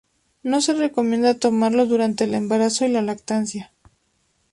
No 0.41 0.61
se 0.61 0.73
recomienda 0.73 1.35
tomarlo 1.37 1.85
durante 1.85 2.23
el 2.23 2.33
embarazo 2.33 2.85
y 2.87 2.89
la 2.89 3.03
lactancia. 3.03 3.71